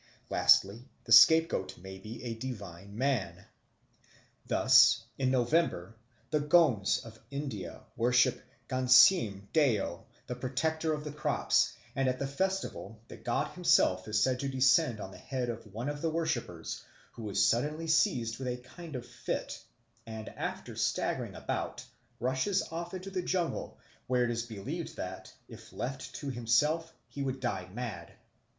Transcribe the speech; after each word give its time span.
Lastly, 0.31 0.89
the 1.03 1.11
scapegoat 1.11 1.77
may 1.77 1.99
be 1.99 2.23
a 2.23 2.33
divine 2.33 2.97
man. 2.97 3.45
Thus, 4.47 5.03
in 5.19 5.29
November 5.29 5.93
the 6.31 6.39
Gonds 6.39 6.97
of 7.05 7.19
India 7.29 7.81
worship 7.95 8.43
Ghansyam 8.67 9.47
Deo, 9.53 10.07
the 10.25 10.33
protector 10.33 10.91
of 10.91 11.03
the 11.03 11.11
crops, 11.11 11.73
and 11.95 12.09
at 12.09 12.17
the 12.17 12.25
festival 12.25 12.99
the 13.09 13.15
god 13.15 13.51
himself 13.53 14.07
is 14.07 14.19
said 14.19 14.39
to 14.39 14.49
descend 14.49 14.99
on 14.99 15.11
the 15.11 15.19
head 15.19 15.49
of 15.49 15.71
one 15.71 15.87
of 15.87 16.01
the 16.01 16.09
worshippers, 16.09 16.81
who 17.11 17.29
is 17.29 17.45
suddenly 17.45 17.85
seized 17.85 18.39
with 18.39 18.47
a 18.47 18.57
kind 18.57 18.95
of 18.95 19.05
fit 19.05 19.61
and, 20.07 20.29
after 20.29 20.75
staggering 20.75 21.35
about, 21.35 21.85
rushes 22.19 22.63
off 22.71 22.95
into 22.95 23.11
the 23.11 23.21
jungle, 23.21 23.77
where 24.07 24.23
it 24.23 24.31
is 24.31 24.41
believed 24.47 24.95
that, 24.95 25.31
if 25.47 25.71
left 25.71 26.15
to 26.15 26.31
himself, 26.31 26.91
he 27.07 27.21
would 27.21 27.39
die 27.39 27.69
mad. 27.71 28.11